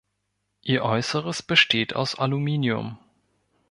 [0.63, 2.97] Ihr Äußeres besteht aus Aluminium.